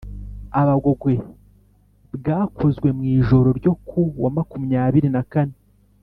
abagogwe 0.61 1.13
bwakozwe 2.15 2.87
mu 2.97 3.03
ijoro 3.17 3.49
ryo 3.59 3.73
ku 3.87 3.99
wa 4.21 4.29
makumyabiri 4.37 5.09
na 5.15 5.23
kane 5.33 5.57